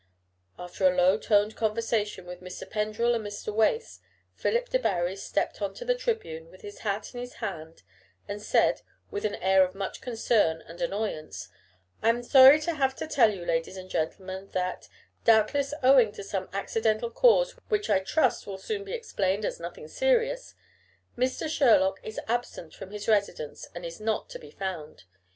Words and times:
After 0.57 0.87
a 0.89 0.95
low 0.95 1.15
toned 1.19 1.55
conversation 1.55 2.25
with 2.25 2.41
Mr. 2.41 2.67
Pendrell 2.67 3.13
and 3.13 3.23
Mr. 3.23 3.53
Wace, 3.53 3.99
Philip 4.33 4.67
Debarry 4.69 5.15
stepped 5.15 5.61
on 5.61 5.75
to 5.75 5.85
the 5.85 5.93
tribune 5.93 6.49
with 6.49 6.61
his 6.61 6.79
hat 6.79 7.13
in 7.13 7.19
his 7.19 7.33
hand 7.33 7.83
and 8.27 8.41
said, 8.41 8.81
with 9.11 9.25
an 9.25 9.35
air 9.35 9.63
of 9.63 9.75
much 9.75 10.01
concern 10.01 10.63
and 10.65 10.81
annoyance 10.81 11.49
"I 12.01 12.09
am 12.09 12.23
sorry 12.23 12.59
to 12.61 12.73
have 12.73 12.95
to 12.95 13.05
tell 13.07 13.31
you, 13.31 13.45
ladies 13.45 13.77
and 13.77 13.91
gentlemen, 13.91 14.49
that 14.53 14.89
doubtless 15.23 15.71
owing 15.83 16.11
to 16.13 16.23
some 16.23 16.49
accidental 16.51 17.11
cause 17.11 17.51
which 17.69 17.87
I 17.87 17.99
trust 17.99 18.47
will 18.47 18.57
soon 18.57 18.83
be 18.83 18.93
explained 18.93 19.45
as 19.45 19.59
nothing 19.59 19.87
serious 19.87 20.55
Mr. 21.15 21.47
Sherlock 21.47 21.99
is 22.03 22.19
absent 22.27 22.73
from 22.73 22.89
his 22.89 23.07
residence 23.07 23.67
and 23.75 23.85
is 23.85 23.99
not 23.99 24.31
to 24.31 24.39
be 24.39 24.49
found. 24.49 25.03